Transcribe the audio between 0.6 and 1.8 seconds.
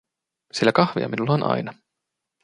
kahvia minulla on aina.